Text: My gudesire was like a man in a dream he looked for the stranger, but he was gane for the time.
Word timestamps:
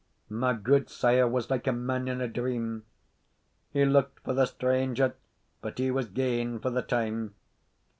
My 0.31 0.55
gudesire 0.55 1.27
was 1.29 1.51
like 1.51 1.67
a 1.67 1.71
man 1.71 2.07
in 2.07 2.21
a 2.21 2.27
dream 2.27 2.85
he 3.69 3.85
looked 3.85 4.19
for 4.21 4.33
the 4.33 4.47
stranger, 4.47 5.13
but 5.61 5.77
he 5.77 5.91
was 5.91 6.07
gane 6.07 6.57
for 6.59 6.71
the 6.71 6.81
time. 6.81 7.35